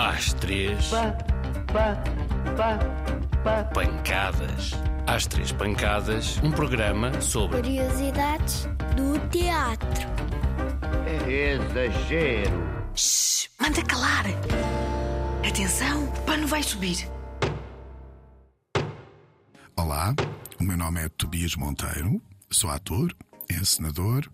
Às 0.00 0.32
três, 0.32 0.88
Pá, 0.88 1.12
pá, 1.74 2.02
pá, 2.56 2.78
pá. 3.44 3.64
pancadas. 3.64 4.70
Às 5.06 5.26
três 5.26 5.52
pancadas, 5.52 6.38
um 6.42 6.50
programa 6.50 7.20
sobre 7.20 7.58
Curiosidades 7.58 8.66
do 8.96 9.18
teatro. 9.28 10.08
É 11.06 11.52
exagero. 11.52 12.66
Shhh, 12.94 13.50
manda 13.60 13.82
calar. 13.82 14.24
Atenção, 15.46 16.04
o 16.04 16.20
pano 16.22 16.46
vai 16.46 16.62
subir. 16.62 17.06
Olá, 19.76 20.14
o 20.58 20.64
meu 20.64 20.78
nome 20.78 21.00
é 21.04 21.08
Tobias 21.10 21.54
Monteiro, 21.56 22.22
sou 22.50 22.70
ator, 22.70 23.14
encenador 23.50 24.26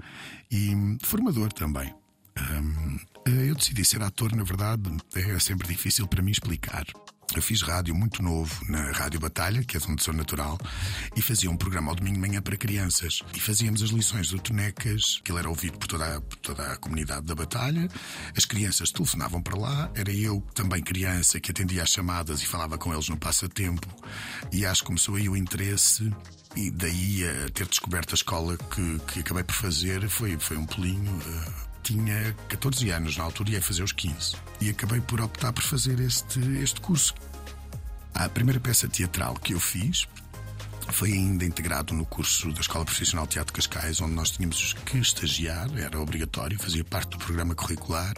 e 0.48 0.96
formador 1.02 1.52
também. 1.52 1.92
Hum, 2.38 2.98
eu 3.26 3.54
decidi 3.54 3.84
ser 3.84 4.02
ator, 4.02 4.34
na 4.34 4.44
verdade, 4.44 4.90
é 5.14 5.38
sempre 5.38 5.66
difícil 5.68 6.06
para 6.06 6.22
mim 6.22 6.30
explicar. 6.30 6.86
Eu 7.34 7.42
fiz 7.42 7.60
rádio 7.60 7.94
muito 7.94 8.22
novo 8.22 8.64
na 8.68 8.92
Rádio 8.92 9.18
Batalha, 9.18 9.62
que 9.64 9.76
é 9.76 9.80
de 9.80 9.90
onde 9.90 10.02
sou 10.02 10.14
natural, 10.14 10.56
e 11.16 11.20
fazia 11.20 11.50
um 11.50 11.56
programa 11.56 11.90
ao 11.90 11.96
domingo 11.96 12.14
de 12.14 12.20
manhã 12.20 12.40
para 12.40 12.56
crianças. 12.56 13.20
E 13.34 13.40
fazíamos 13.40 13.82
as 13.82 13.90
lições 13.90 14.28
do 14.28 14.38
Tonecas, 14.38 15.20
que 15.24 15.32
ele 15.32 15.40
era 15.40 15.48
ouvido 15.48 15.76
por 15.76 15.88
toda 15.88 16.16
a, 16.16 16.20
por 16.20 16.36
toda 16.36 16.72
a 16.72 16.76
comunidade 16.76 17.26
da 17.26 17.34
Batalha. 17.34 17.88
As 18.36 18.44
crianças 18.44 18.92
telefonavam 18.92 19.42
para 19.42 19.58
lá, 19.58 19.90
era 19.94 20.12
eu, 20.12 20.40
também 20.54 20.82
criança, 20.82 21.40
que 21.40 21.50
atendia 21.50 21.82
às 21.82 21.90
chamadas 21.90 22.40
e 22.42 22.46
falava 22.46 22.78
com 22.78 22.92
eles 22.92 23.08
no 23.08 23.16
passatempo. 23.16 23.88
E 24.52 24.64
acho 24.64 24.82
que 24.82 24.86
começou 24.86 25.16
aí 25.16 25.28
o 25.28 25.36
interesse 25.36 26.10
e 26.54 26.70
daí 26.70 27.24
a 27.28 27.50
ter 27.50 27.66
descoberto 27.66 28.12
a 28.12 28.14
escola 28.14 28.56
que, 28.56 28.98
que 29.12 29.20
acabei 29.20 29.42
por 29.42 29.54
fazer 29.54 30.08
foi, 30.08 30.38
foi 30.38 30.56
um 30.56 30.64
pulinho. 30.64 31.20
eh, 31.26 31.75
tinha 31.86 32.34
14 32.48 32.90
anos 32.90 33.16
na 33.16 33.22
altura 33.22 33.50
e 33.50 33.52
ia 33.52 33.62
fazer 33.62 33.84
os 33.84 33.92
15. 33.92 34.36
E 34.60 34.70
acabei 34.70 35.00
por 35.00 35.20
optar 35.20 35.52
por 35.52 35.62
fazer 35.62 36.00
este, 36.00 36.40
este 36.60 36.80
curso. 36.80 37.14
A 38.12 38.28
primeira 38.28 38.58
peça 38.58 38.88
teatral 38.88 39.34
que 39.34 39.54
eu 39.54 39.60
fiz 39.60 40.08
foi 40.88 41.12
ainda 41.12 41.44
integrado 41.44 41.94
no 41.94 42.04
curso 42.04 42.52
da 42.52 42.60
Escola 42.60 42.84
Profissional 42.84 43.24
de 43.26 43.34
Teatro 43.34 43.52
Cascais, 43.52 44.00
onde 44.00 44.14
nós 44.14 44.30
tínhamos 44.30 44.72
que 44.72 44.98
estagiar, 44.98 45.68
era 45.78 46.00
obrigatório, 46.00 46.58
fazia 46.58 46.84
parte 46.84 47.10
do 47.10 47.18
programa 47.18 47.54
curricular. 47.54 48.14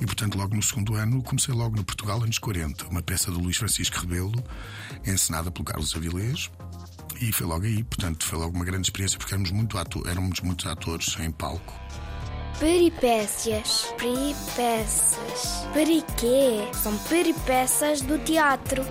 E, 0.00 0.06
portanto, 0.06 0.36
logo 0.36 0.54
no 0.54 0.62
segundo 0.62 0.94
ano, 0.94 1.22
comecei 1.22 1.54
logo 1.54 1.76
no 1.76 1.84
Portugal, 1.84 2.22
anos 2.22 2.38
40, 2.38 2.86
uma 2.86 3.02
peça 3.02 3.30
do 3.30 3.40
Luís 3.40 3.58
Francisco 3.58 3.98
Rebelo, 4.00 4.42
encenada 5.06 5.50
pelo 5.50 5.64
Carlos 5.64 5.94
Avilés. 5.94 6.50
E 7.20 7.30
foi 7.30 7.46
logo 7.46 7.66
aí, 7.66 7.84
portanto, 7.84 8.24
foi 8.24 8.38
logo 8.38 8.56
uma 8.56 8.64
grande 8.64 8.86
experiência, 8.86 9.18
porque 9.18 9.34
éramos, 9.34 9.50
muito 9.50 9.76
éramos 10.06 10.40
muitos 10.40 10.66
atores 10.66 11.16
em 11.20 11.30
palco. 11.30 11.78
Peripécias. 12.62 13.92
Peripécias. 13.98 15.66
Periquê? 15.74 16.60
São 16.72 16.96
peripécias 17.08 18.02
do 18.02 18.16
teatro. 18.20 18.84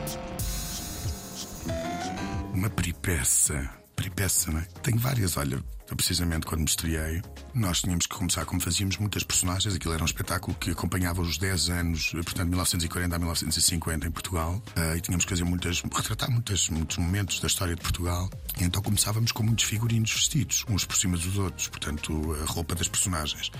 Uma 2.53 2.69
peripécia. 2.69 3.69
Peripécia, 3.95 4.51
não 4.51 4.59
é? 4.59 4.65
Várias, 4.97 5.37
olha. 5.37 5.63
Precisamente 5.95 6.45
quando 6.45 6.61
me 6.61 6.67
estreiei, 6.67 7.21
nós 7.53 7.81
tínhamos 7.81 8.07
que 8.07 8.15
começar 8.15 8.45
como 8.45 8.61
fazíamos 8.61 8.97
muitas 8.97 9.23
personagens. 9.23 9.75
Aquilo 9.75 9.93
era 9.93 10.01
um 10.01 10.05
espetáculo 10.05 10.55
que 10.57 10.71
acompanhava 10.71 11.21
os 11.21 11.37
10 11.37 11.69
anos, 11.69 12.11
portanto, 12.11 12.47
1940 12.47 13.15
a 13.15 13.19
1950 13.19 14.07
em 14.07 14.11
Portugal. 14.11 14.61
Ah, 14.75 14.95
e 14.95 15.01
tínhamos 15.01 15.25
que 15.25 15.31
fazer 15.31 15.43
muitas, 15.43 15.81
retratar 15.81 16.31
muitas, 16.31 16.69
muitos 16.69 16.97
momentos 16.97 17.39
da 17.39 17.47
história 17.47 17.75
de 17.75 17.81
Portugal. 17.81 18.29
E 18.59 18.63
então 18.63 18.81
começávamos 18.81 19.31
com 19.31 19.43
muitos 19.43 19.65
figurinos 19.65 20.11
vestidos, 20.11 20.65
uns 20.69 20.85
por 20.85 20.95
cima 20.95 21.17
dos 21.17 21.37
outros, 21.37 21.67
portanto, 21.67 22.35
a 22.41 22.45
roupa 22.45 22.75
das 22.75 22.87
personagens. 22.87 23.51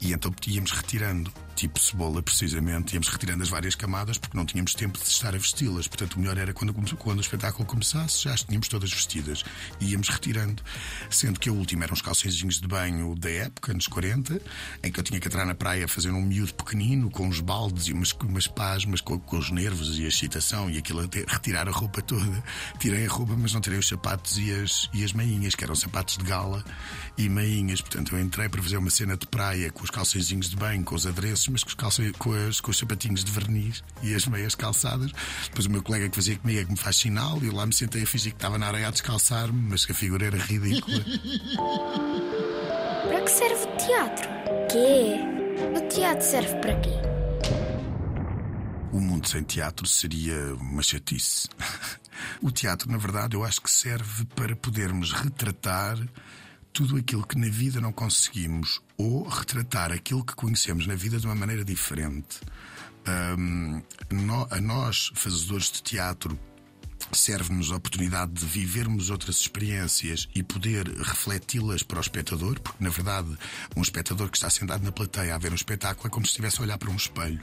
E 0.00 0.12
então 0.12 0.34
íamos 0.46 0.70
retirando, 0.72 1.32
tipo 1.54 1.78
cebola, 1.78 2.22
precisamente, 2.22 2.94
íamos 2.94 3.08
retirando 3.08 3.42
as 3.42 3.48
várias 3.48 3.74
camadas 3.74 4.18
porque 4.18 4.36
não 4.36 4.44
tínhamos 4.44 4.74
tempo 4.74 4.98
de 4.98 5.04
estar 5.08 5.34
a 5.34 5.38
vesti-las. 5.38 5.88
Portanto, 5.88 6.14
o 6.14 6.20
melhor 6.20 6.36
era 6.36 6.52
quando, 6.52 6.74
quando 6.96 7.18
o 7.18 7.20
espetáculo 7.20 7.64
começasse, 7.66 8.24
já 8.24 8.34
as 8.34 8.42
tínhamos 8.42 8.68
todas 8.68 8.92
vestidas. 8.92 9.44
E 9.80 9.92
íamos 9.92 10.08
retirando. 10.08 10.62
Sendo 11.08 11.40
que 11.40 11.48
a 11.54 11.56
última 11.56 11.84
eram 11.84 11.94
os 11.94 12.02
calçõezinhos 12.02 12.60
de 12.60 12.66
banho 12.66 13.14
da 13.14 13.30
época, 13.30 13.72
anos 13.72 13.86
40, 13.86 14.40
em 14.82 14.90
que 14.90 14.98
eu 14.98 15.04
tinha 15.04 15.20
que 15.20 15.28
entrar 15.28 15.46
na 15.46 15.54
praia 15.54 15.86
fazer 15.86 16.10
um 16.10 16.20
miúdo 16.20 16.52
pequenino, 16.54 17.10
com 17.10 17.28
uns 17.28 17.40
baldes 17.40 17.86
e 17.86 17.92
umas, 17.92 18.12
umas 18.12 18.46
pasmas, 18.46 19.00
com, 19.00 19.18
com 19.18 19.38
os 19.38 19.50
nervos 19.50 19.98
e 19.98 20.04
a 20.04 20.08
excitação 20.08 20.68
e 20.68 20.78
aquilo 20.78 21.00
até 21.00 21.24
retirar 21.26 21.68
a 21.68 21.70
roupa 21.70 22.02
toda. 22.02 22.42
Tirei 22.78 23.06
a 23.06 23.08
roupa, 23.08 23.34
mas 23.36 23.52
não 23.52 23.60
tirei 23.60 23.78
os 23.78 23.86
sapatos 23.86 24.36
e 24.38 24.52
as, 24.52 24.90
e 24.92 25.04
as 25.04 25.12
meinhas, 25.12 25.54
que 25.54 25.62
eram 25.62 25.74
sapatos 25.74 26.18
de 26.18 26.24
gala 26.24 26.64
e 27.16 27.28
meinhas. 27.28 27.80
Portanto, 27.80 28.14
eu 28.14 28.20
entrei 28.20 28.48
para 28.48 28.62
fazer 28.62 28.76
uma 28.76 28.90
cena 28.90 29.16
de 29.16 29.26
praia 29.26 29.70
com 29.70 29.84
os 29.84 29.90
calçõezinhos 29.90 30.50
de 30.50 30.56
banho, 30.56 30.82
com 30.84 30.94
os 30.94 31.06
adereços, 31.06 31.48
mas 31.48 31.62
com 31.62 31.70
os, 31.70 31.96
com, 32.18 32.32
as, 32.32 32.60
com 32.60 32.70
os 32.70 32.78
sapatinhos 32.78 33.24
de 33.24 33.30
verniz 33.30 33.84
e 34.02 34.14
as 34.14 34.26
meias 34.26 34.54
calçadas. 34.54 35.12
Depois 35.44 35.66
o 35.66 35.70
meu 35.70 35.82
colega 35.82 36.08
que 36.08 36.16
fazia 36.16 36.36
comigo 36.36 36.60
é 36.60 36.64
que 36.64 36.70
me 36.70 36.78
faz 36.78 36.96
sinal 36.96 37.38
e 37.42 37.50
lá 37.50 37.64
me 37.64 37.72
sentei 37.72 38.02
a 38.02 38.06
fingir 38.06 38.32
que 38.32 38.38
estava 38.38 38.58
na 38.58 38.66
areia 38.66 38.88
a 38.88 38.90
descalçar-me, 38.90 39.68
mas 39.70 39.84
que 39.84 39.92
a 39.92 39.94
figura 39.94 40.26
era 40.26 40.36
ridícula. 40.36 41.04
Para 43.08 43.20
que 43.22 43.30
serve 43.30 43.64
o 43.64 43.76
teatro? 43.76 44.28
Quê? 44.70 45.16
O 45.76 45.88
teatro 45.88 46.24
serve 46.24 46.54
para 46.60 46.80
quê? 46.80 46.90
O 48.92 49.00
mundo 49.00 49.28
sem 49.28 49.42
teatro 49.42 49.86
seria 49.86 50.54
uma 50.54 50.82
chatice. 50.82 51.48
O 52.40 52.50
teatro, 52.50 52.90
na 52.90 52.96
verdade, 52.96 53.34
eu 53.36 53.42
acho 53.44 53.60
que 53.60 53.70
serve 53.70 54.24
para 54.36 54.54
podermos 54.54 55.12
retratar 55.12 55.98
tudo 56.72 56.96
aquilo 56.96 57.26
que 57.26 57.36
na 57.36 57.48
vida 57.48 57.80
não 57.80 57.90
conseguimos 57.92 58.80
ou 58.96 59.26
retratar 59.26 59.90
aquilo 59.90 60.24
que 60.24 60.34
conhecemos 60.34 60.86
na 60.86 60.94
vida 60.94 61.18
de 61.18 61.26
uma 61.26 61.34
maneira 61.34 61.64
diferente. 61.64 62.40
Hum, 63.36 63.82
no- 64.12 64.46
a 64.48 64.60
nós, 64.60 65.10
fazedores 65.14 65.72
de 65.72 65.82
teatro, 65.82 66.38
serve-nos 67.12 67.70
a 67.70 67.76
oportunidade 67.76 68.32
de 68.32 68.44
vivermos 68.46 69.10
outras 69.10 69.36
experiências 69.36 70.28
e 70.34 70.42
poder 70.42 70.86
refleti-las 70.88 71.82
para 71.82 71.98
o 71.98 72.00
espectador, 72.00 72.60
porque 72.60 72.82
na 72.82 72.90
verdade 72.90 73.36
um 73.76 73.82
espectador 73.82 74.30
que 74.30 74.36
está 74.36 74.50
sentado 74.50 74.84
na 74.84 74.92
plateia 74.92 75.34
a 75.34 75.38
ver 75.38 75.52
um 75.52 75.56
espetáculo 75.56 76.06
é 76.06 76.10
como 76.10 76.26
se 76.26 76.32
estivesse 76.32 76.60
a 76.60 76.62
olhar 76.62 76.78
para 76.78 76.90
um 76.90 76.96
espelho 76.96 77.40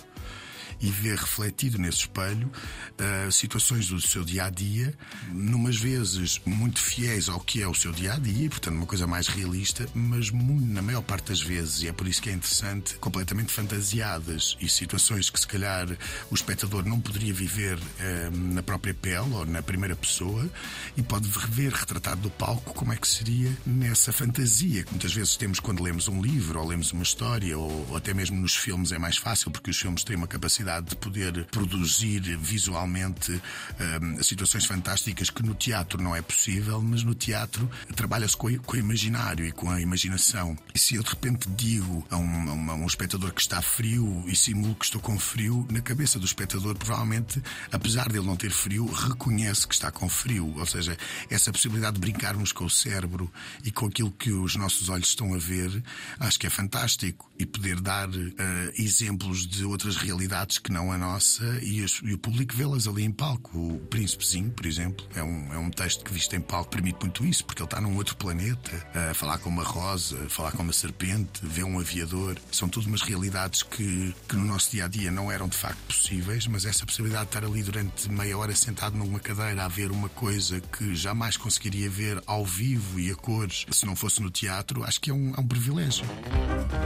e 0.80 0.90
ver 0.90 1.18
refletido 1.18 1.78
nesse 1.78 2.00
espelho 2.00 2.52
ah, 3.00 3.32
situações 3.32 3.88
do 3.88 4.00
seu 4.02 4.24
dia 4.24 4.46
a 4.46 4.50
dia, 4.50 4.94
numas 5.32 5.76
vezes 5.78 6.40
muito 6.46 6.80
fiéis 6.80 7.28
ao 7.30 7.40
que 7.40 7.62
é 7.62 7.68
o 7.68 7.74
seu 7.74 7.92
dia 7.92 8.14
a 8.14 8.18
dia, 8.20 8.50
portanto, 8.50 8.76
uma 8.76 8.86
coisa 8.86 9.06
mais 9.08 9.28
realista, 9.28 9.88
mas 9.94 10.30
mu- 10.30 10.60
na 10.62 10.82
maior 10.82 11.02
parte 11.02 11.30
das 11.30 11.42
vezes, 11.42 11.82
e 11.84 11.88
é 11.88 11.94
por 11.94 12.08
isso 12.08 12.22
que 12.22 12.30
é 12.30 12.34
interessante, 12.34 12.96
completamente 12.96 13.52
fantasiadas 13.52 14.56
e 14.62 14.70
situações 14.70 15.30
que 15.30 15.40
se 15.40 15.48
calhar 15.48 15.88
o 16.30 16.36
espectador 16.36 16.86
não 16.86 17.00
poderia 17.00 17.34
viver 17.34 17.78
ah, 18.00 18.30
na 18.32 18.64
própria 18.64 18.94
pele 18.94 19.18
ou 19.34 19.46
na 19.46 19.62
primeira 19.62 19.96
pessoa 19.96 20.50
e 20.96 21.02
pode 21.02 21.28
ver 21.50 21.72
retratado 21.74 22.22
do 22.22 22.30
palco 22.30 22.74
como 22.74 22.94
é 22.94 22.96
que 22.96 23.08
seria 23.08 23.52
nessa 23.66 24.12
fantasia 24.14 24.84
que 24.84 24.92
muitas 24.92 25.14
vezes 25.14 25.36
temos 25.36 25.60
quando 25.60 25.82
lemos 25.84 26.08
um 26.08 26.22
livro 26.22 26.60
ou 26.60 26.68
lemos 26.68 26.92
uma 26.92 27.04
história 27.04 27.58
ou, 27.58 27.88
ou 27.90 27.98
até 27.98 28.14
mesmo 28.14 28.38
nos 28.40 28.56
filmes 28.56 28.92
é 28.92 28.98
mais 29.00 29.18
fácil 29.18 29.52
porque 29.52 29.70
os 29.72 29.78
filmes 29.80 30.04
têm 30.04 30.16
uma 30.16 30.28
capacidade 30.28 30.61
de 30.62 30.96
poder 30.96 31.46
produzir 31.46 32.22
visualmente 32.38 33.32
hum, 33.32 34.24
situações 34.24 34.66
fantásticas 34.66 35.30
que 35.30 35.44
no 35.44 35.56
teatro 35.56 36.02
não 36.02 36.16
é 36.16 36.22
possível, 36.22 36.82
mas 36.82 37.04
no 37.04 37.16
teatro 37.16 37.70
trabalha-se 37.96 38.38
com, 38.38 38.56
com 38.60 38.76
o 38.76 38.80
imaginário 38.80 39.46
e 39.46 39.52
com 39.52 39.70
a 39.70 39.82
imaginação. 39.82 40.58
E 40.74 40.80
se 40.80 40.96
eu 40.96 41.04
de 41.04 41.10
repente 41.10 41.50
digo 41.50 42.06
a 42.10 42.18
um, 42.18 42.72
a 42.72 42.76
um 42.76 42.86
espectador 42.86 43.34
que 43.34 43.42
está 43.42 43.62
frio 43.62 44.24
e 44.28 44.36
simulo 44.36 44.76
que 44.76 44.86
estou 44.86 45.02
com 45.02 45.18
frio, 45.18 45.66
na 45.70 45.82
cabeça 45.82 46.20
do 46.20 46.26
espectador, 46.26 46.76
provavelmente, 46.76 47.42
apesar 47.72 48.10
dele 48.10 48.26
não 48.26 48.36
ter 48.36 48.52
frio, 48.52 48.86
reconhece 48.86 49.68
que 49.68 49.74
está 49.74 49.92
com 49.92 50.08
frio. 50.10 50.54
Ou 50.58 50.66
seja, 50.66 50.98
essa 51.30 51.52
possibilidade 51.52 51.96
de 51.96 52.02
brincarmos 52.02 52.52
com 52.52 52.66
o 52.66 52.70
cérebro 52.70 53.32
e 53.64 53.72
com 53.72 53.88
aquilo 53.88 54.12
que 54.12 54.32
os 54.32 54.56
nossos 54.56 54.90
olhos 54.90 55.10
estão 55.10 55.34
a 55.34 55.38
ver, 55.38 55.84
acho 56.20 56.40
que 56.40 56.48
é 56.48 56.50
fantástico. 56.50 57.31
E 57.42 57.46
poder 57.48 57.82
dar 57.82 58.08
eh, 58.14 58.74
exemplos 58.78 59.48
de 59.48 59.66
outras 59.66 59.96
realidades 59.96 60.60
que 60.60 60.72
não 60.72 60.92
a 60.92 60.98
nossa 60.98 61.44
e, 61.64 61.84
as- 61.84 62.00
e 62.04 62.14
o 62.14 62.18
público 62.20 62.56
vê-las 62.56 62.88
ali 62.88 63.04
em 63.04 63.12
palco. 63.12 63.58
O 63.58 63.80
Príncipezinho, 63.90 64.52
por 64.52 64.64
exemplo, 64.68 65.04
é 65.16 65.24
um, 65.24 65.54
é 65.54 65.58
um 65.58 65.72
texto 65.72 66.04
que 66.04 66.14
visto 66.14 66.36
em 66.36 66.40
palco 66.42 66.70
permite 66.70 67.00
muito 67.02 67.26
isso, 67.26 67.44
porque 67.44 67.62
ele 67.64 67.66
está 67.68 67.82
num 67.82 67.96
outro 67.96 68.16
planeta, 68.16 68.72
a 69.10 69.14
falar 69.16 69.40
com 69.40 69.50
uma 69.50 69.64
rosa, 69.64 70.18
falar 70.30 70.52
com 70.52 70.62
uma 70.62 70.72
serpente, 70.72 71.40
vê 71.42 71.64
um 71.64 71.80
aviador. 71.80 72.36
São 72.52 72.70
tudo 72.70 72.86
umas 72.88 73.02
realidades 73.02 73.64
que, 73.64 74.14
que 74.30 74.36
no 74.36 74.46
nosso 74.46 74.70
dia 74.70 74.86
a 74.86 74.88
dia 74.88 75.10
não 75.10 75.32
eram 75.32 75.48
de 75.48 75.58
facto 75.58 75.80
possíveis, 75.88 76.46
mas 76.46 76.64
essa 76.66 76.86
possibilidade 76.86 77.24
de 77.32 77.38
estar 77.38 77.44
ali 77.44 77.64
durante 77.64 78.08
meia 78.12 78.38
hora 78.38 78.54
sentado 78.56 78.96
numa 78.96 79.20
cadeira 79.20 79.66
a 79.66 79.68
ver 79.68 79.90
uma 79.92 80.10
coisa 80.10 80.62
que 80.62 80.94
jamais 80.94 81.38
conseguiria 81.38 81.90
ver 81.90 82.22
ao 82.28 82.46
vivo 82.46 83.00
e 83.00 83.10
a 83.10 83.16
cores 83.16 83.66
se 83.72 83.84
não 83.88 83.96
fosse 83.96 84.22
no 84.22 84.30
teatro, 84.30 84.84
acho 84.84 85.02
que 85.02 85.10
é 85.10 85.14
um, 85.14 85.34
é 85.36 85.40
um 85.40 85.48
privilégio. 85.48 86.06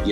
E 0.06 0.12